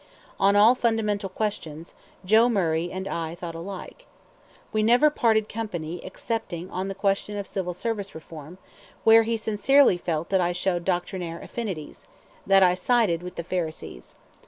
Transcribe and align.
On 0.39 0.55
all 0.55 0.73
fundamental 0.73 1.29
questions 1.29 1.93
Joe 2.25 2.49
Murray 2.49 2.91
and 2.91 3.07
I 3.07 3.35
thought 3.35 3.53
alike. 3.53 4.07
We 4.73 4.81
never 4.81 5.11
parted 5.11 5.47
company 5.47 6.03
excepting 6.03 6.71
on 6.71 6.87
the 6.87 6.95
question 6.95 7.37
of 7.37 7.45
Civil 7.45 7.75
Service 7.75 8.15
Reform, 8.15 8.57
where 9.03 9.21
he 9.21 9.37
sincerely 9.37 9.99
felt 9.99 10.29
that 10.29 10.41
I 10.41 10.53
showed 10.53 10.85
doctrinaire 10.85 11.39
affinities, 11.39 12.07
that 12.47 12.63
I 12.63 12.73
sided 12.73 13.21
with 13.21 13.35
the 13.35 13.43
pharisees. 13.43 14.15